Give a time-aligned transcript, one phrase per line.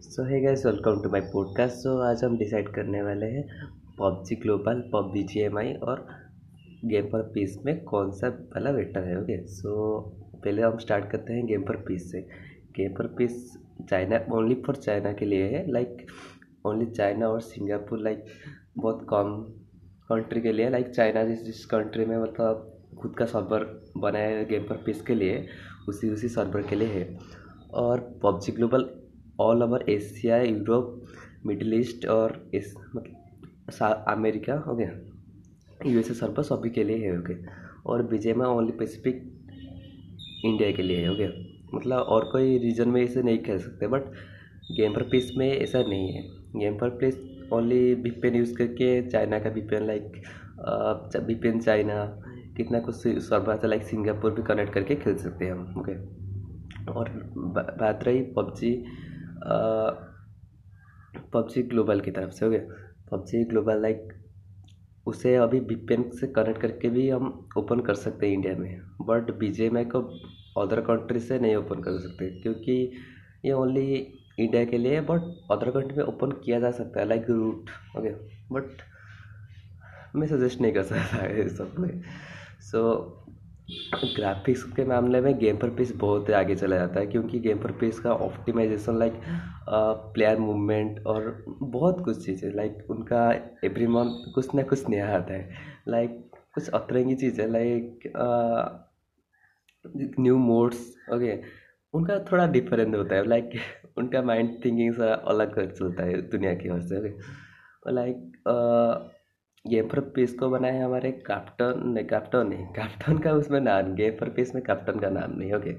[0.00, 3.42] सो है guys welcome to my podcast so आज हम डिसाइड करने वाले हैं
[4.00, 6.06] PUBG global pub B G M I और
[6.84, 9.98] गेम पर पीस में कौन सा वाला बेटर है ओके सो
[10.44, 12.20] पहले हम स्टार्ट करते हैं गेम पर पीस से।
[12.76, 13.58] Game for peace
[13.90, 16.06] China only for China के लिए है। लाइक
[16.66, 18.24] ओनली चाइना और सिंगापुर लाइक
[18.78, 19.34] बहुत कम
[20.08, 24.62] कंट्री के लिए। लाइक चाइना जिस जिस कंट्री में मतलब खुद का सर्वर बनाया गेम
[24.62, 25.46] पर पीस के लिए,
[25.88, 27.18] उसी उसी सर्वर के लिए है।
[27.74, 28.90] और PUBG global
[29.38, 31.04] all over Asia Europe
[31.46, 34.90] middle east और इस मतलब अमेरिका हो गया।
[35.86, 37.34] यूएसए सर्वर सभी के लिए है ओके
[37.86, 39.22] और विजय में ओनली पेसिफिक
[40.44, 41.28] इंडिया के लिए है ओके
[41.76, 44.10] मतलब और कोई रीजन में इसे नहीं खेल सकते बट
[44.76, 46.22] गेम पर पीस में ऐसा नहीं है।
[46.56, 47.20] Game for place
[47.52, 50.22] only VPN use करके चाइना का वीपेन लाइक
[51.26, 52.04] वीपेन चाइना
[52.56, 55.96] कितना कुछ सर्वर लाइक सिंगापुर भी कनेक्ट करके खेल सकते हैं हम ओके
[56.92, 58.72] और बात रही पबजी
[61.32, 62.60] पबजी ग्लोबल की तरफ़ से गया।
[63.10, 64.08] पबजी ग्लोबल लाइक
[65.06, 69.30] उसे अभी वीपेन से कनेक्ट करके भी हम ओपन कर सकते हैं इंडिया में। बट
[69.38, 70.00] बी जे को
[70.62, 72.92] अदर कंट्री से नहीं ओपन कर सकते, क्योंकि
[73.44, 73.94] ये ओनली
[74.38, 75.20] इंडिया के लिए है बट
[75.52, 78.10] अदर कंट्री में ओपन किया जा सकता है लाइक रूट ओके
[78.54, 78.82] बट
[80.16, 82.02] मैं सजेस्ट नहीं कर सकता है सब में।
[82.60, 83.17] सो
[83.68, 87.72] ग्राफिक्स के मामले में गेम पर पीस बहुत आगे चला जाता है, क्योंकि गेम पर
[87.80, 89.20] पीस का ऑप्टिमाइजेशन लाइक
[90.14, 93.30] प्लेयर मूवमेंट और बहुत कुछ चीज़ें लाइक उनका
[93.64, 95.50] एवरी मंथ कुछ ना कुछ नया आता है।
[95.88, 96.18] लाइक
[96.54, 98.08] कुछ अतरंगी चीज़ लाइक
[100.20, 100.78] न्यू मोड्स
[101.14, 101.38] ओके
[101.94, 103.50] उनका थोड़ा डिफरेंट होता है। लाइक
[103.98, 108.16] उनका माइंड थिंकिंग सा अलग चलता है दुनिया की ओर से okay like
[109.64, 114.12] game for peace को बनाए हमारे कैप्टन ने कैप्टन नहीं कैप्टन का उसमें नाम गेम
[114.20, 115.74] पर पीस में कैप्टन का नाम नहीं ओके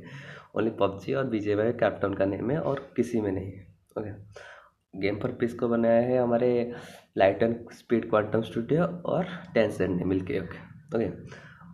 [0.55, 3.51] ओनली पबजी और बीजे में कैप्टन का नेम है और किसी में नहीं
[3.97, 4.11] ओके
[4.93, 6.49] गेम पर पीस को बनाया है हमारे
[7.17, 11.09] light and speed quantum studio और टेंसेंट ने मिलके ओके ओके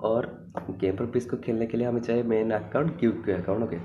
[0.04, 0.28] और
[0.72, 3.78] गेम पर पीस को खेलने के लिए हमें चाहिए main account Q Q account okay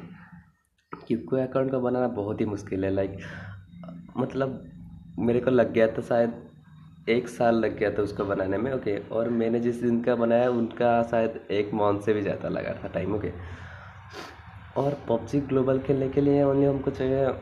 [0.93, 3.19] Q Q account को बनाना बहुत ही मुश्किल है लाइक
[4.17, 4.63] मतलब
[5.19, 6.50] मेरे को लग गया था शायद
[7.09, 10.51] एक साल लग गया था उसको बनाने में ओके और मैंने जिस दिन का बनाया,
[10.51, 13.33] उनका शायद एक मंथ से भी ज़्यादा लगा था टाइम ओके
[14.77, 17.33] और पबजी ग्लोबल खेलने के लिए ओनली हमको चाहिए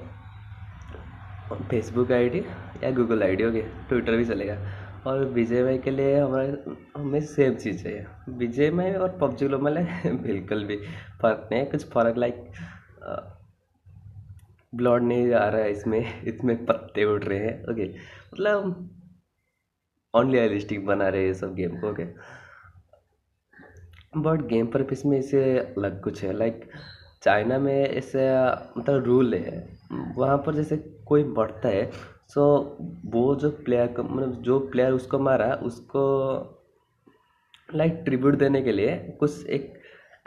[1.71, 2.39] फेसबुक आईडी
[2.85, 4.57] या गूगल आईडी ओके ट्विटर भी चलेगा।
[5.07, 6.49] और विजय भाई के लिए हमारे,
[6.97, 8.05] हमें सेम चीज़ चाहिए।
[8.39, 10.17] विजय में और पबजी ग्लोबल है?
[10.23, 10.77] बिल्कुल भी
[11.23, 12.51] फ़र्क नहीं है, कुछ फ़र्क लाइक
[14.73, 18.89] ब्लड नहीं आ रहा है इसमें इसमें पत्ते उड़ रहे हैं ओके मतलब
[20.15, 22.05] अनरियलिस्टिक बना रहे ये सब गेम को ओके
[24.17, 26.71] बट गेम पर इसमें इसे अलग कुछ है। लाइक
[27.23, 28.29] चाइना में ऐसे
[28.79, 29.79] मतलब रूल है।
[30.17, 30.77] वहाँ पर जैसे
[31.07, 31.91] कोई बढ़ता है
[32.29, 32.45] सो
[33.05, 36.65] वो जो प्लेयर को मतलब जो प्लेयर उसको मारा, उसको
[37.75, 39.73] लाइक ट्रिब्यूट देने के लिए कुछ एक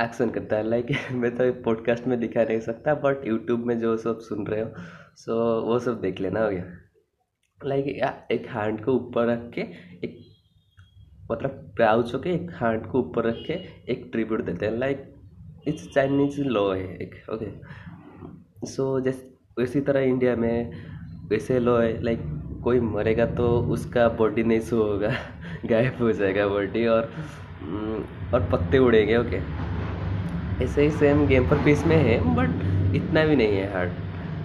[0.02, 3.98] एक्शन करता है। लाइक मैं तो पॉडकास्ट में दिखा नहीं सकता बट यूट्यूब में जो
[3.98, 4.72] सब सुन रहे हो
[5.18, 6.64] सो वो सब देख लेना हो गया।
[7.66, 7.86] लाइक
[8.32, 9.62] एक हैंड को ऊपर रख के
[10.06, 10.20] एक
[11.32, 13.54] मतलब क्राउच होके एक हैंड को ऊपर रख के
[13.92, 15.04] एक ट्रिब्यूट देते हैं। लाइक
[15.68, 20.72] इट्स चाइनीज़ लॉ है एक ओके सो जैसे इसी तरह इंडिया में
[21.30, 22.20] वैसे लॉ है, लाइक
[22.64, 25.14] कोई मरेगा तो उसका बॉडी नहीं सो होगा,
[25.66, 27.10] गायब हो जाएगा बॉडी और
[28.34, 29.40] और पत्ते उड़ेंगे ओके
[30.64, 33.92] ऐसे ही सेम गेम पर पीस में है बट इतना भी नहीं है हार्ड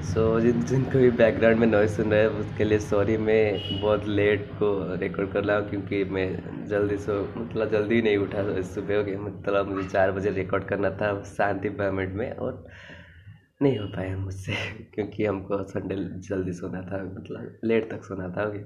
[0.02, 3.80] सो so, जिन जिनको भी बैकग्राउंड में नॉइज़ सुन रहा है उसके लिए सॉरी मैं
[3.80, 6.26] बहुत लेट को रिकॉर्ड कर रहा हूँ क्योंकि मैं
[6.66, 10.90] जल्दी से मतलब जल्दी नहीं उठा सुबह हो गया मतलब मुझे चार बजे रिकॉर्ड करना
[10.90, 12.66] था शांति पेमेंट में और
[13.62, 14.54] नहीं हो पाया मुझसे
[14.94, 15.96] क्योंकि हमको संडे
[16.28, 18.58] जल्दी सोना था मतलब लेट तक सोना था ओके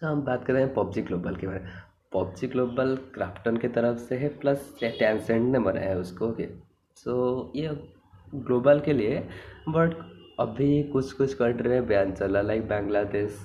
[0.00, 1.70] तो हम बात कर रहे हैं पबजी ग्लोबल के बारे में।
[2.12, 6.48] पबजी ग्लोबल क्राफ्टन की तरफ़ से है प्लस टेंसेंट ने बनाया है उसको ओके
[6.96, 7.68] सो ये
[8.34, 9.18] ग्लोबल के लिए,
[9.68, 9.94] बट
[10.40, 13.38] अभी कुछ कुछ कंट्री में बैन चला लाइक बांग्लादेश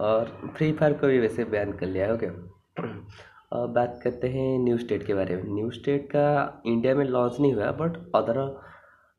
[0.00, 0.24] और
[0.56, 2.26] फ्री फायर को भी वैसे बैन कर लिया है ओके
[3.52, 7.40] अब बात करते हैं न्यू स्टेट के बारे में। न्यू स्टेट का इंडिया में लॉन्च
[7.40, 8.38] नहीं हुआ बट अदर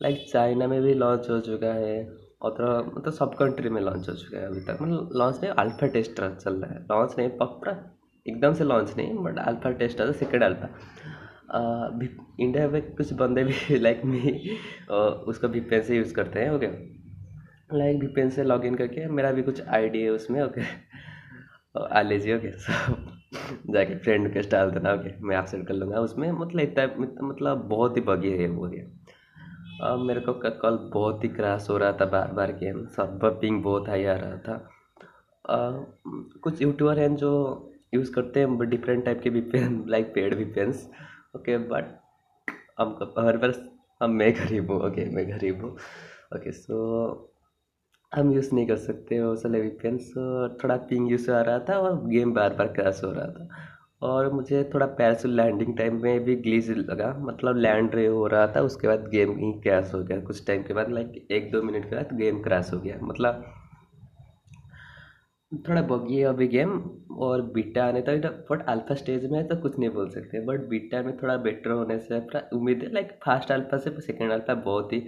[0.02, 2.00] लाइक चाइना में भी लॉन्च हो चुका है
[2.46, 5.88] अदर मतलब सब कंट्री में लॉन्च हो चुका है अभी तक। मतलब लॉन्च नहीं अल्फ़ा
[5.88, 7.72] टेस्ट चल रहा है। लॉन्च नहीं पक्का
[8.26, 10.70] एकदम से लॉन्च नहीं but alpha test second alpha
[12.40, 14.50] India में कुछ बंदे भी लाइक मी
[15.28, 16.68] उसका भी पेन से यूज़ करते हैं ओके
[17.78, 20.62] लाइक भी पेन से लॉग इन करके मेरा भी कुछ आईडी है उसमें ओके
[21.92, 23.08] आ लीजिए ओके सब
[23.70, 26.96] जाके फ्रेंड रिक्वेस्ट डाल देना ओके मैं एक्सेप्ट कर लूँगा उसमें मतलब इतना
[27.28, 28.86] मतलब बहुत ही बगी है वो गया
[29.82, 33.64] अब मेरे को कल बहुत ही क्रैश हो रहा था बार बार गेम सब पिंग
[33.64, 34.70] बहुत हाई आ रहा था।
[35.50, 35.72] आ,
[36.42, 37.32] कुछ यूट्यूबर हैं जो
[37.94, 40.92] यूज़ करते हैं डिफरेंट टाइप के VPN like paid VPNs
[41.34, 41.86] okay but
[42.80, 43.54] हम हर बार
[44.02, 45.72] हम मैं गरीब हूँ ओके मैं गरीब हूँ
[46.36, 46.80] ओके सो
[48.12, 51.78] हम यूज़ नहीं कर सकते वो साले वीपीएन सो थोड़ा पिंग यूज़ आ रहा था
[51.80, 53.48] और गेम बार बार क्रैश हो रहा था।
[54.02, 58.48] और मुझे थोड़ा पैरासूट लैंडिंग टाइम में भी ग्लीज लगा मतलब लैंड रे हो रहा
[58.48, 61.62] था, उसके बाद गेम ही क्रैश हो गया। कुछ टाइम के बाद लाइक एक दो
[61.62, 63.46] मिनट के बाद गेम क्रैश हो गया। मतलब
[65.54, 66.72] थोड़ा बगी है अभी गेम
[67.18, 70.68] और बीटा आने तक बट अल्फ़ा स्टेज में है तो कुछ नहीं बोल सकते बट
[70.70, 74.54] बीटा में थोड़ा बेटर होने से, थोड़ा उम्मीद है लाइक फ़र्स्ट अल्फ़ा से सेकेंड अल्फ़ा
[74.54, 75.04] बहुत ही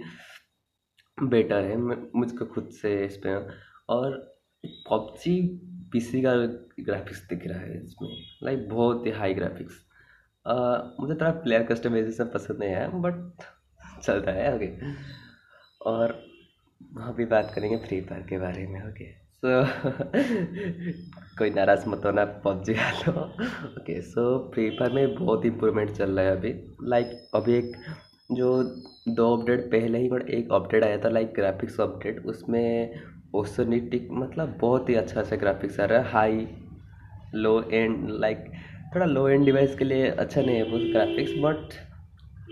[1.18, 3.48] बेटर है मुझको खुद से इस पर
[3.88, 4.16] और
[4.90, 5.40] पबजी
[5.92, 6.34] पीसी का
[6.80, 8.08] ग्राफिक्स दिख रहा है इसमें
[8.42, 9.84] लाइक बहुत ही हाई ग्राफिक्स
[11.00, 13.44] मुझे थोड़ा प्लेयर कस्टमाइजेशन पसंद नहीं आया बट
[14.02, 14.92] चलता है ओके
[15.86, 16.18] और
[16.94, 19.48] वहाँ भी बात करेंगे फ्री फायर के बारे में ओके सो
[21.38, 23.12] कोई नाराज़ मत होना पबजी लो।
[23.80, 24.22] ओके सो
[24.54, 26.52] फ्री फायर में बहुत इम्प्रूवमेंट चल रहा है अभी।
[26.82, 27.76] लाइक like, अभी एक
[28.30, 28.62] जो
[29.18, 30.06] दो अपडेट पहले ही
[30.38, 33.00] एक अपडेट आया था लाइक ग्राफिक्स अपडेट उसमें
[33.34, 36.46] ओसोनिटिक मतलब बहुत ही अच्छा अच्छा ग्राफिक्स आ रहा है। हाई
[37.34, 38.44] लो एंड लाइक
[38.94, 41.74] थोड़ा लो एंड डिवाइस के लिए अच्छा नहीं है वो ग्राफिक्स बट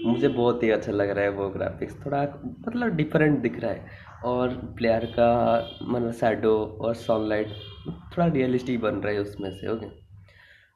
[0.07, 2.23] मुझे बहुत ही अच्छा लग रहा है वो ग्राफिक्स थोड़ा
[2.69, 5.29] मतलब डिफरेंट दिख रहा है। और प्लेयर का
[5.83, 7.49] मतलब शैडो और सनलाइट
[7.89, 9.87] थोड़ा रियलिस्टिक बन रहा है उसमें से ओके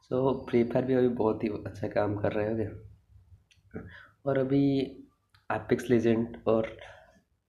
[0.02, 2.88] सो फ्री फायर भी अभी बहुत ही अच्छा काम कर रहे हैं ओके
[4.26, 4.80] और अभी
[5.52, 6.76] एपिक्स लेजेंड और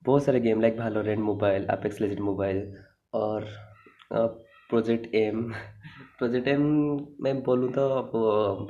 [0.04, 2.78] बहुत सारे game like Valorant mobile epics legend mobile
[3.14, 3.48] और
[4.14, 5.54] प्रोजेक्ट एम
[6.18, 6.62] प्रोजेक्ट एम
[7.22, 8.02] मैं बोलूँ तो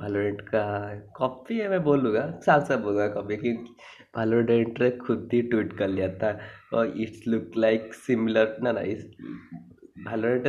[0.01, 3.51] भालोरेंट का कॉपी है मैं बोलूँगा साफ़ साफ़ बोलूँगा कॉपी कि
[4.15, 6.39] भालोरेंट ने खुद ही ट्वीट कर लिया था।
[6.71, 9.05] और इट्स लुक लाइक सिमिलर ना ना इस
[10.05, 10.47] भालोरेंट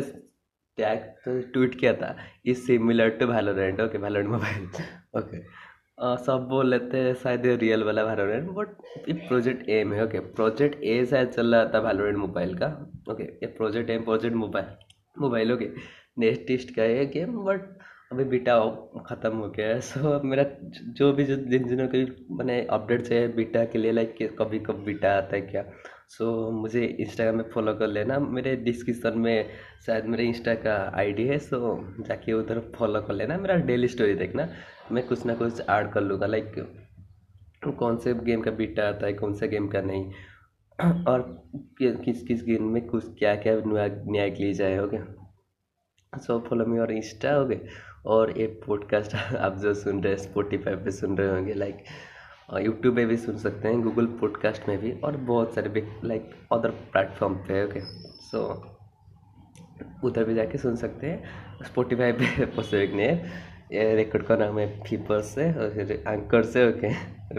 [0.79, 2.15] टैग तो ट्वीट किया था।
[2.47, 4.67] Is similar to Valorant okay Valorant mobile
[5.19, 5.43] okay
[6.25, 8.69] सब बोल लेते हैं शायद रियल वाला भालोरेंट बट
[9.09, 12.67] ये प्रोजेक्ट एम है ओके प्रोजेक्ट ए शायद चल रहा था भालोरेंट मोबाइल का।
[13.11, 14.67] ओके ये project M project mobile
[15.19, 15.69] mobile okay
[16.19, 17.69] next test का है गेम बट
[18.13, 18.59] अभी बीटा
[19.07, 20.45] ख़त्म हो गया है। सो मेरा
[20.99, 22.05] जो भी जो जिन जिनों के
[22.37, 25.65] मैंने अपडेट्स है बीटा के लिए लाइक कभी कब बीटा आता है क्या?
[26.11, 29.51] सो मुझे इंस्टाग्राम में फॉलो कर लेना। मेरे डिस्क्रिप्शन में
[29.87, 31.59] शायद मेरे इंस्टा का आईडी है सो
[32.01, 34.49] जाके उधर फॉलो कर लेना। मेरा डेली स्टोरी देखना।
[34.93, 36.55] मैं कुछ ना कुछ ऐड कर लूँगा। लाइक
[37.79, 40.13] कौन से गेम का बीटा आता है, कौन सा गेम का नहीं।
[41.09, 41.23] और
[41.79, 46.79] किस किस गेम में कुछ क्या क्या नया नया जाए हो गया सो फॉलो मी
[46.79, 47.69] और इंस्टा हो गए
[48.07, 51.85] और ये पॉडकास्ट आप जो सुन रहे हैं स्पोटीफाई पे सुन रहे होंगे लाइक
[52.59, 56.31] यूट्यूब पे भी सुन सकते हैं गूगल पॉडकास्ट में भी और बहुत सारे भी लाइक
[56.53, 58.67] अदर प्लेटफॉर्म पे ओके सो
[60.05, 61.25] उधर भी जाके सुन सकते हैं।
[61.65, 63.33] स्पोटीफाई पे पॉसिबल नहीं है।
[63.73, 66.89] ये रिकॉर्ड का नाम है फीवर से और फिर एंकर से ओके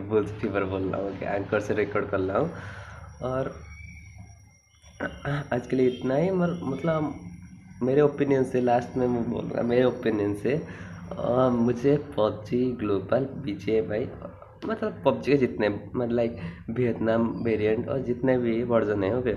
[0.01, 2.51] बोल फीवर बोल रहा हूँ ओके एंकर से रिकॉर्ड कर रहा हूँ।
[3.23, 3.55] और
[5.53, 7.15] आज के लिए इतना ही मर मतलब
[7.83, 10.67] मेरे ओपिनियन से लास्ट में मैं बोल रहा मेरे ओपिनियन से
[11.19, 14.05] आ, मुझे पबजी ग्लोबल बी भाई
[14.65, 16.37] मतलब पबजी के जितने मतलब लाइक
[16.69, 19.35] वियतनाम वेरिएंट और जितने भी वर्जन हैं ओके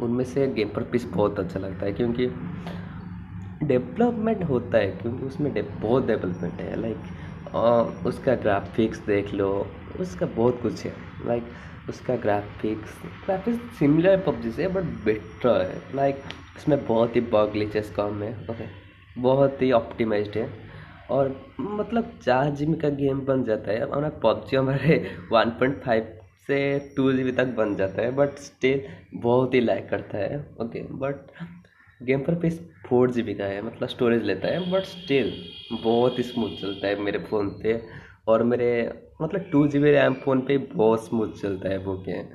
[0.00, 2.26] उनमें से गेम पर पीस बहुत अच्छा लगता है क्योंकि
[3.62, 9.66] डेवलपमेंट होता है क्योंकि उसमें बहुत डेवलपमेंट है। लाइक उसका ग्राफिक्स देख लो,
[10.00, 10.92] उसका बहुत कुछ है।
[11.26, 11.44] लाइक
[11.88, 16.22] उसका ग्राफिक्स ग्राफिक्स सिमिलर पबजी से बट बेटर है। लाइक
[16.56, 18.64] इसमें बहुत ही बग ग्लिचेस कम है ओके
[19.20, 20.48] बहुत ही ऑप्टिमाइज्ड है।
[21.10, 24.96] और मतलब चार जी बी का गेम बन जाता है, और पबजी हमारे
[25.32, 28.82] वन पॉइंट फाइव से टू जी बी तक बन जाता है बट स्टिल
[29.14, 31.16] बहुत ही लाइक करता है ओके बट
[32.02, 32.50] गेम पर पे
[32.88, 35.32] फोर जी बी का है मतलब स्टोरेज लेता है बट स्टिल
[35.82, 37.80] बहुत ही स्मूथ चलता है मेरे फ़ोन पे,
[38.28, 38.92] और मेरे
[39.22, 42.26] मतलब two G B RAM phone पे बहुत स्मूथ चलता है वो गेम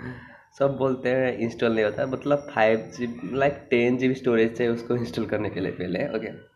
[0.59, 4.73] सब बोलते हैं इंस्टॉल नहीं होता मतलब five G like ten G B storage चाहिए
[4.73, 6.48] उसको इंस्टॉल करने के लिए पहले ओके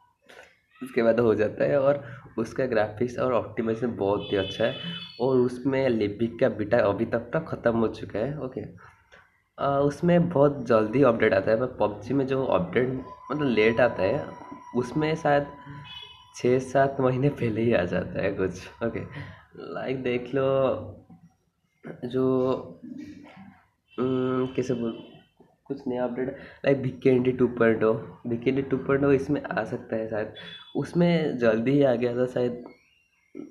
[0.83, 2.03] उसके बाद हो जाता है और
[2.37, 4.75] उसका ग्राफिक्स और ऑप्टिमाइजेशन बहुत ही अच्छा है
[5.21, 8.61] और उसमें लिपिक का बीटा अभी तक तक ख़त्म हो चुका है ओके
[9.57, 12.89] आ, उसमें बहुत जल्दी अपडेट आता है पर पबजी में जो अपडेट
[13.31, 14.25] मतलब लेट आता है
[14.75, 15.47] उसमें शायद
[16.35, 18.99] छः सात महीने पहले ही आ जाता है कुछ ओके
[19.73, 20.45] लाइक देख लो
[22.05, 22.25] जो
[23.97, 24.97] कैसे बोल
[25.65, 27.91] कुछ नया update like Vikendi two point हो
[28.27, 30.33] वीकेंडी टू पॉइंट हो इसमें आ सकता है शायद।
[30.75, 32.63] उसमें जल्दी ही आ गया था शायद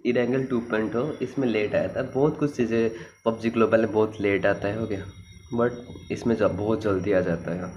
[0.07, 2.91] इरेंगल टू पॉइंट हो इसमें लेट आया था। बहुत कुछ चीज़ें
[3.25, 5.05] पबजी ग्लोबल में बहुत लेट आता है हो गया।
[5.55, 7.73] बट इसमें जब बहुत जल्दी आ जाता है।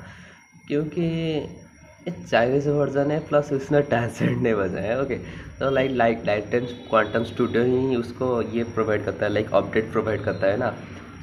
[0.67, 1.05] क्योंकि
[2.09, 5.15] चाइनीज़ वर्जन है प्लस उसने ट्रांसलेट नहीं बजाया ओके
[5.59, 9.91] तो like like light and quantum studio ही उसको ये प्रोवाइड करता है लाइक अपडेट
[9.91, 10.69] प्रोवाइड करता है ना।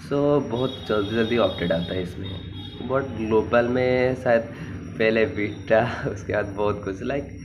[0.09, 4.43] सो so, बहुत जल्दी जल्दी अपडेट आता है इसमें। बट ग्लोबल में शायद
[4.99, 7.39] पहले बीटा उसके बाद बहुत कुछ। लाइक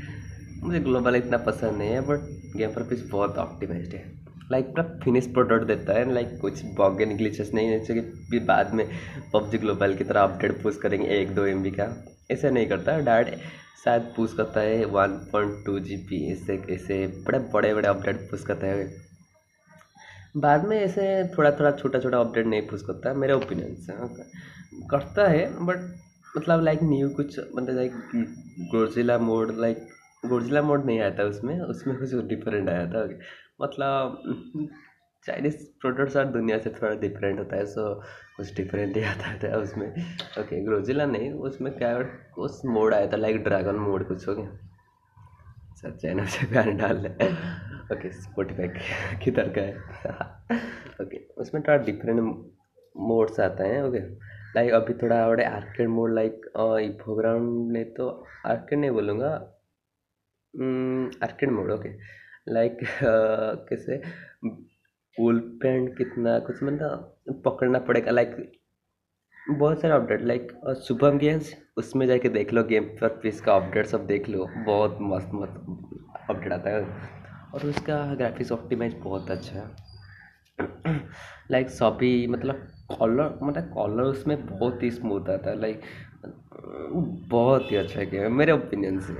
[0.64, 2.20] मुझे ग्लोबल इतना पसंद नहीं है बट
[2.58, 4.06] गेम पर पीस बहुत ऑप्टिमाइज्ड है।
[4.52, 8.86] लाइक पूरा फिनिश प्रोडक्ट देता है लाइक कुछ बॉगन ग्लिचेस नहीं जैसे कि बाद में
[9.34, 11.88] पबजी ग्लोबल की तरह अपडेट पुश करेंगे एक दो एमबी का।
[12.32, 13.42] ऐसे नहीं करता डायरेक्ट
[13.84, 18.30] शायद पुश करता है one point two G P ऐसे ऐसे बड़े बड़े बड़े अपडेट
[18.32, 18.88] पूछ करता है।
[20.38, 23.94] बाद में ऐसे थोड़ा थोड़ा छोटा छोटा अपडेट नहीं पुश करता, मेरे ओपिनियन से
[24.90, 25.94] करता है बट
[26.38, 27.92] मतलब लाइक न्यू कुछ मतलब like
[28.72, 29.88] Godzilla mode like
[30.24, 33.04] Godzilla mode नहीं आया था उसमें उसमें कुछ डिफरेंट आया था।
[33.62, 34.70] मतलब
[35.26, 37.94] चाइनीज़ प्रोडक्ट्स और दुनिया से थोड़ा डिफरेंट होता है सो
[38.38, 39.88] कुछ डिफरेंट ही आता था उसमें।
[40.40, 41.98] ओके ग्रोजिला नहीं, उसमें क्या
[42.38, 44.58] उस मोड आया था लाइक ड्रैगन मोड कुछ हो गया।
[45.82, 47.28] सर चाइना से गाने डाल रहे
[47.96, 48.68] ओके स्पोटिफाई
[49.24, 49.76] किधर का है?
[51.02, 52.20] ओके उसमें थोड़ा डिफरेंट
[52.96, 54.00] मोड्स आते हैं ओके
[54.56, 58.10] लाइक अभी थोड़ा बड़े आर्केड मोड लाइक प्रोग्राम ने तो
[58.46, 59.30] आर्केड नहीं बोलूँगा
[61.24, 61.90] आर्केड मोड ओके
[62.54, 62.78] लाइक
[63.70, 63.98] कैसे?
[65.18, 68.36] फुल पेंट कितना, कुछ मतलब पकड़ना पड़ेगा लाइक
[69.50, 70.52] बहुत सारे अपडेट लाइक
[70.88, 74.98] सुपर गेम्स उसमें जाके देख लो गेम पर पीस का अपडेट सब देख लो, बहुत
[75.02, 75.56] मस्त मस्त
[76.30, 76.82] अपडेट आता है।
[77.54, 80.98] और उसका ग्राफिक्स ऑप्टिमाइज बहुत अच्छा है।
[81.52, 85.82] लाइक सभी मतलब कॉलर मतलब कॉलर उसमें बहुत ही स्मूथ आता है लाइक
[87.30, 89.14] बहुत ही अच्छा गेम है मेरे ओपिनियन से।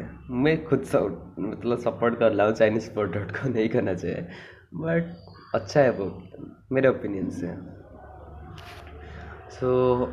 [0.44, 4.28] मैं खुद सब मतलब सपोर्ट कर रहा हूँ चाइनीज़ स्पोर्ट प्रोडक्ट को नहीं करना चाहिए।
[4.74, 5.14] बट
[5.56, 6.06] अच्छा है वो
[6.72, 7.56] मेरे ओपिनियन से।
[9.52, 10.10] सो so,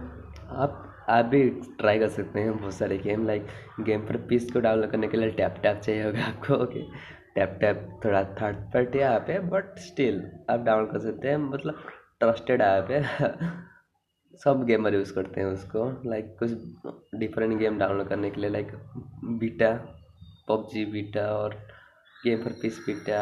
[0.50, 1.48] आप आप भी
[1.78, 3.46] ट्राई कर सकते हैं बहुत सारे game like
[3.80, 6.82] game for peace को डाउनलोड करने के लिए टैप टैप चाहिए होगा आपको ओके
[7.34, 11.82] टैप टैप थोड़ा थर्ड पार्टी ऐप है बट स्टिल आप डाउनलोड कर सकते हैं मतलब
[12.20, 13.02] ट्रस्टेड ऐप है।
[14.42, 16.50] सब गेमर यूज़ करते हैं उसको। लाइक कुछ
[17.18, 18.72] डिफरेंट गेम डाउनलोड करने के लिए लाइक
[19.38, 19.70] बीटा
[20.48, 21.54] पबजी बीटा और
[22.24, 23.20] गेम पर पीस बीटा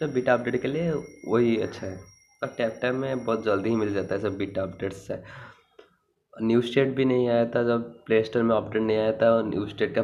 [0.00, 0.92] जब बीटा अपडेट के लिए
[1.28, 1.96] वही अच्छा है।
[2.42, 5.22] और टैप टैप में बहुत जल्दी ही मिल जाता है सब बीटा अपडेट्स से।
[6.34, 9.66] न्यू स्टेट भी नहीं आया था जब प्ले स्टोर में अपडेट नहीं आया था न्यू
[9.66, 10.02] स्टेट का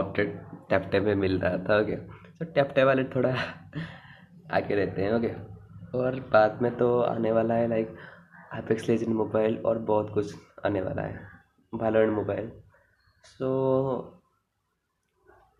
[0.00, 0.34] अपडेट
[0.70, 3.30] टैप टैप में मिल रहा था ओके तो टैप टैप वाले थोड़ा
[4.52, 5.32] आके रहते हैं ओके
[5.98, 7.96] और बाद में तो आने वाला है लाइक
[8.52, 10.34] एपेक्स लेजेंड मोबाइल और बहुत कुछ
[10.66, 11.20] आने वाला है।
[11.72, 12.50] वालोरेंट मोबाइल
[13.24, 13.48] सो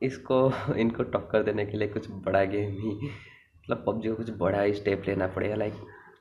[0.02, 4.61] इसको, इनको टक्कर देने के लिए कुछ बड़ा गेम ही मतलब पबजी को कुछ बड़ा
[4.61, 5.75] ही स्टेप लेना पड़ेगा। लाइक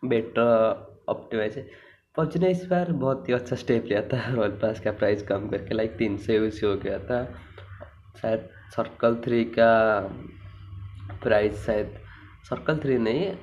[0.06, 1.58] बेटर ऑप्टिमाइज
[2.18, 5.48] पबजी ने इस बार बहुत ही अच्छा स्टेप लिया था। रॉयल पास का प्राइस कम
[5.50, 7.24] करके लाइक तीन सौ यूसी हो गया था।
[8.22, 10.00] शायद सर्कल थ्री का
[11.24, 12.00] प्राइस शायद
[12.50, 13.34] सर्कल थ्री नहीं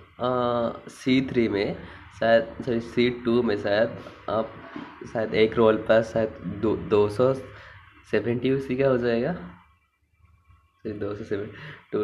[0.90, 1.76] सी थ्री में
[2.18, 3.98] शायद सॉरी सीट टू में शायद
[4.30, 4.52] आप
[5.12, 6.28] शायद एक रोल पर शायद
[6.62, 7.32] दो दो सौ
[8.10, 9.32] सेवेंटी यूसी का हो जाएगा?
[10.82, 11.46] सॉरी दो सौ seven
[11.92, 12.02] two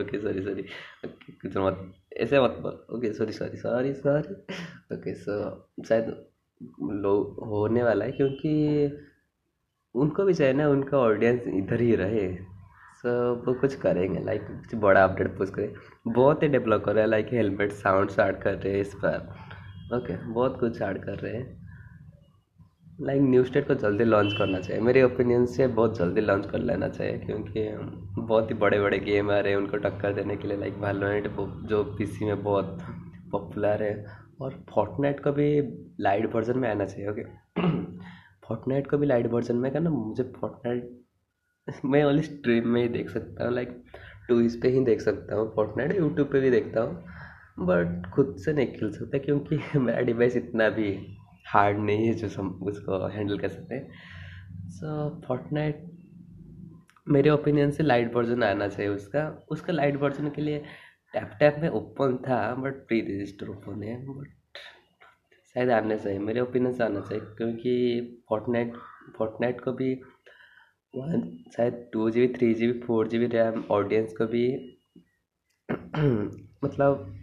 [0.00, 4.34] okay sorry sorry कुछ मत, ऐसे मत बोल okay sorry sorry sorry sorry
[4.96, 5.40] okay so
[5.88, 6.06] शायद
[6.82, 7.14] लो,
[7.46, 8.52] होने वाला है क्योंकि
[9.94, 12.26] उनको भी चाहिए ना, उनका ऑडियंस इधर ही रहे।
[12.98, 15.74] सो वो कुछ करेंगे लाइक कुछ बड़ा अपडेट पुश करें
[16.12, 19.96] बहुत ही डेवलप कर रहे हैं लाइक हेलमेट साउंड ऐड कर रहे हैं इस पर।
[19.96, 21.68] ओके बहुत कुछ ऐड कर रहे हैं।
[23.00, 26.58] लाइक न्यू स्टेट को जल्दी लॉन्च करना चाहिए। मेरे ओपिनियन से बहुत जल्दी लॉन्च कर
[26.58, 27.68] लेना चाहिए, क्योंकि
[28.18, 31.28] बहुत ही बड़े बड़े गेम आ रहे हैं, उनको टक्कर देने के लिए लाइक वैलोरेंट
[31.68, 32.78] जो पीसी में बहुत
[33.32, 34.04] पॉपुलर है।
[34.40, 35.60] और फोर्टनाइट का भी
[36.00, 37.22] लाइट वर्जन में आना चाहिए ओके
[38.46, 41.07] फोर्टनाइट को भी लाइट वर्जन में ना मुझे फोर्टनाइट
[41.84, 43.82] मैं ओनली स्ट्रीम में ही देख सकता हूँ लाइक
[44.28, 48.34] टू इस पे ही देख सकता हूँ फोर्टनाइट यूट्यूब पे भी देखता हूँ बट खुद
[48.38, 50.90] से नहीं खेल सकता क्योंकि मेरा डिवाइस इतना भी
[51.46, 55.84] हार्ड नहीं है जो सम, उसको हैंडल कर सकते हैं। सो फोर्टनाइट
[57.08, 60.58] मेरे ओपिनियन से लाइट वर्जन आना चाहिए उसका। उसका लाइट वर्जन के लिए
[61.12, 64.28] टैप टैप में ओपन था बट प्री रजिस्टर ओपन है बट
[65.54, 68.72] शायद आना चाहिए। मेरे ओपिनियन से आना चाहिए, क्योंकि फोर्टनाइट
[69.18, 69.94] फोर्टनाइट को भी
[70.94, 71.22] वन,
[71.56, 74.46] शायद two G B, three G B, four G B RAM, audience को भी
[76.64, 77.14] मतलब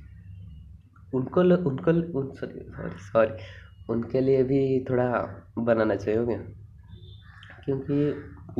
[1.13, 1.93] उनको उनको
[2.35, 3.33] सॉरी सॉरी सॉरी,
[3.89, 5.07] उनके लिए भी थोड़ा
[5.59, 6.37] बनाना चाहिए हो गया
[7.65, 8.11] क्योंकि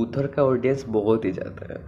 [0.01, 1.79] उधर का ऑडियंस बहुत ही ज़्यादा है।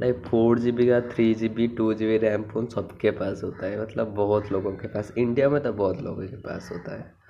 [0.00, 3.40] लाइक फोर जी बी का, three G B, two G B RAM phone सबके पास
[3.44, 6.98] होता है। मतलब बहुत लोगों के पास। इंडिया में तो बहुत लोगों के पास होता
[6.98, 7.21] है।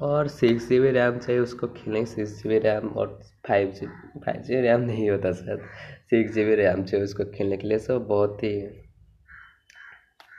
[0.00, 3.86] और सिक्स जी बी रैम चाहिए, उसको खेलने सिक्स जी बी रैम और five G
[4.24, 5.62] five G RAM नहीं होता sir.
[6.10, 8.54] Six G B RAM चाहिए उसको खेलने के लिए। सो बहुत ही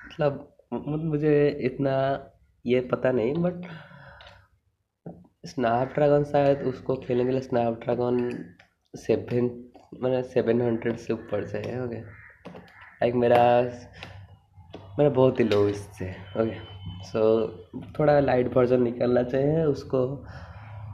[0.06, 1.96] मतलब मुझे इतना
[2.66, 3.66] ये पता नहीं बट
[5.46, 8.18] स्नैपड्रैगन शायद उसको खेलने के लिए स्नैपड्रैगन
[8.94, 9.50] सेवन
[10.04, 13.44] मैंने सेवन हंड्रेड से ऊपर से है ओके लाइक मेरा
[15.00, 16.10] मेरा बहुत ही लो इससे
[16.42, 16.58] ओके
[17.04, 20.26] सो so, थोड़ा लाइट वर्जन निकलना चाहिए उसको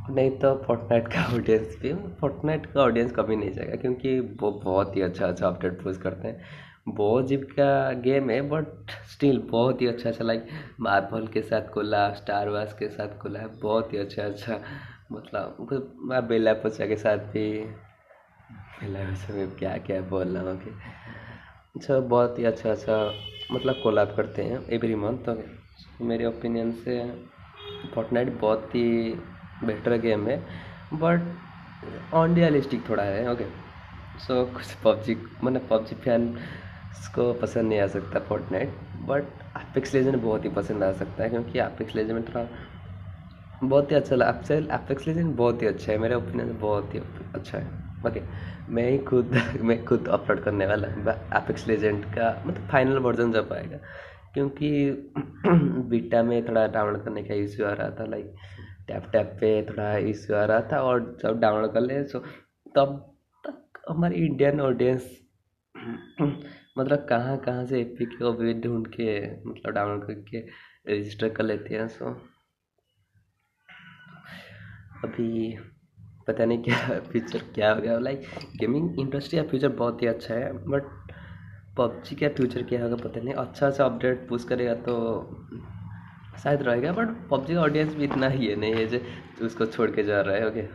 [0.09, 4.95] नहीं तो फोर्टनाइट का ऑडियंस भी फोर्टनाइट का ऑडियंस कभी नहीं जाएगा क्योंकि वो बहुत
[4.95, 6.41] ही अच्छा अच्छा अपडेट पोस्ट करते हैं।
[6.87, 10.47] बहुत जिप का गेम है बट स्टिल बहुत ही अच्छा अच्छा लाइक
[10.79, 14.59] मार्बल के साथ खुला स्टार वार्स के साथ है बहुत ही अच्छा अच्छा
[15.11, 15.57] मतलब
[16.27, 17.59] बेला पोचा के साथ भी
[18.51, 20.69] बेला पोचा में क्या क्या बोल रहा हूँ कि
[21.75, 23.13] अच्छा बहुत ही अच्छा अच्छा
[23.51, 25.64] मतलब कोलाब करते हैं एवरी मंथ तो
[26.01, 27.25] मेरे ओपिनियन से
[27.95, 29.13] फोर्टनाइट बहुत ही
[29.63, 30.37] बेटर गेम है
[30.93, 31.21] बट
[32.13, 33.45] अनरियलिस्टिक थोड़ा है ओके
[34.19, 36.37] सो कुछ पबजी मैंने पबजी फ़ैन
[37.15, 38.69] को पसंद नहीं आ सकता फोर्टनाइट
[39.05, 39.23] बट
[39.57, 42.47] एपिक्स लेजेंड बहुत ही पसंद आ सकता है, क्योंकि एपिक्स लेजेंड में थोड़ा
[43.63, 46.99] बहुत ही अच्छा लगा एपिक्स लेजेंड बहुत ही अच्छा है, मेरे ओपिनियन से बहुत ही
[47.35, 48.21] अच्छा है ओके
[48.69, 53.31] मैं ही खुद, मैं खुद अपलोड करने वाला हूँ एपिक्स लेजेंड का मतलब फाइनल वर्जन
[53.31, 53.77] जब आएगा
[54.35, 54.69] क्योंकि
[55.89, 58.33] बीटा में थोड़ा डाउनलोड करने का इश्यू आ रहा था लाइक
[58.87, 62.19] टैप टैप पे थोड़ा इश्यू आ रहा था और जब डाउनलोड कर ले सो
[62.75, 62.97] तब
[63.43, 65.09] तक हमारी इंडियन ऑडियंस
[66.77, 70.39] मतलब कहाँ कहाँ से एपी के भी ढूंढ के मतलब डाउनलोड करके
[70.87, 72.13] रजिस्टर कर लेते हैं सो
[75.03, 75.57] अभी
[76.27, 78.27] पता नहीं क्या फ्यूचर क्या हो गया लाइक
[78.59, 81.04] गेमिंग इंडस्ट्री का फ्यूचर बहुत ही अच्छा है बट
[81.77, 84.95] पबजी का फ्यूचर क्या होगा पता नहीं। अच्छा अच्छा अपडेट पुश करेगा तो
[86.43, 88.99] शायद रहेगा बट पबजी का ऑडियंस भी इतना ही है, नहीं है जो
[89.45, 90.65] उसको छोड़ के जा रहा है ओके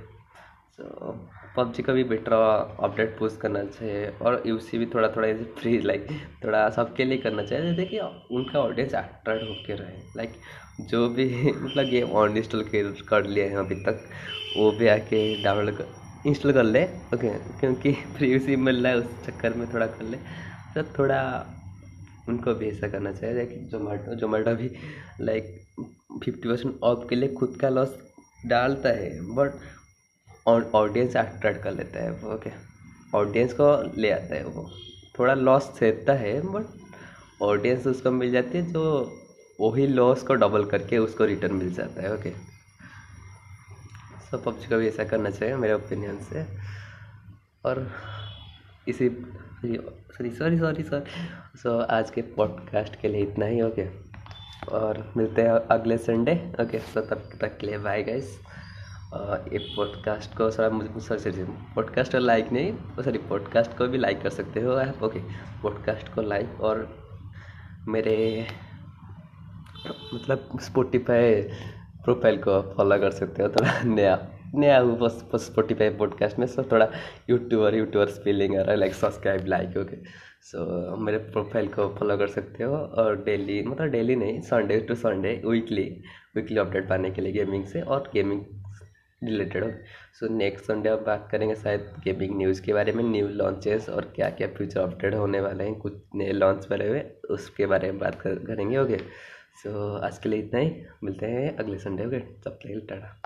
[0.77, 1.13] सो
[1.57, 5.79] पबजी का भी बेटर अपडेट पोस्ट करना चाहिए, और यूसी भी थोड़ा थोड़ा ऐसे फ्री
[5.81, 6.07] लाइक
[6.45, 7.99] थोड़ा सबके लिए करना चाहिए, जैसे कि
[8.35, 10.33] उनका ऑडियंस अट्रैक्ट होके रहे। लाइक
[10.91, 12.65] जो भी मतलब गेम ऑन इंस्टॉल
[13.11, 14.09] कर लिए हैं अभी तक,
[14.57, 17.29] वो भी आके डाउनलोड कर इंस्टॉल कर ले ओके
[17.61, 20.19] क्योंकि फ्री यूसी मिल रहा है, उस चक्कर में थोड़ा कर ले।
[20.75, 21.21] तो थोड़ा
[22.29, 24.71] उनको भी ऐसा करना चाहिए लाइक जोमेटो जोमेटो भी
[25.21, 25.45] लाइक
[26.25, 27.97] फिफ्टी परसेंट ऑफ़ के लिए खुद का लॉस
[28.47, 29.53] डालता है बट
[30.49, 32.51] ऑडियंस अट्रैक्ट कर लेता है, वो ओके
[33.15, 34.71] ऑडियंस को ले आता है वो।
[35.19, 39.17] थोड़ा लॉस सहता है बट ऑडियंस उसको मिल जाती है, जो
[39.61, 42.31] वही लॉस को डबल करके उसको रिटर्न मिल जाता है ओके
[44.31, 46.45] सो पब्जी को भी ऐसा करना चाहिए, मेरे ओपिनियन से।
[47.65, 47.87] और
[48.89, 49.09] इसी
[49.65, 51.05] sorry sorry sorry sir
[51.57, 53.87] so आज के पॉडकास्ट के लिए इतना ही ओके
[54.73, 58.41] और मिलते हैं अगले संडे ओके सो तब तक के लिए बाय गाइस
[59.53, 61.45] ये पॉडकास्ट को सर, मुझे सॉरी
[61.75, 62.73] पॉडकास्ट और लाइक नहीं
[63.05, 65.21] सॉरी पॉडकास्ट को भी लाइक कर सकते हो, आप ओके
[65.63, 67.07] पॉडकास्ट को लाइक और
[67.89, 68.47] मेरे
[70.15, 71.43] मतलब स्पोटिफाई
[72.05, 76.47] प्रोफ़ाइल को फॉलो कर सकते हो, थोड़ा नया। नया हूँ बस बस स्पोटिफाई पॉडकास्ट में
[76.47, 76.89] सो थोड़ा
[77.31, 79.97] यूट्यूबर यूट्यूबर स्पेलिंग आ रहा है like subscribe like okay
[80.43, 84.95] so मेरे प्रोफ़ाइल को फॉलो कर सकते हो और डेली मतलब डेली नहीं Sunday to
[84.95, 85.85] Sunday weekly
[86.37, 88.45] weekly update पाने के लिए गेमिंग से और गेमिंग
[89.25, 89.71] रिलेटेड हो
[90.21, 94.13] सो नेक्स्ट संडे अब बात करेंगे शायद गेमिंग न्यूज़ के बारे में न्यू लॉन्चेस और
[94.17, 98.01] क्या क्या फ्यूचर अपडेट होने वाले हैं, कुछ नए लॉन्च वाले हुए, उसके बारे में
[98.01, 98.99] बात करेंगे ओके
[99.63, 100.73] सो आज के लिए इतना ही,
[101.05, 103.21] मिलते हैं अगले संडे ओके तब तक टाटा.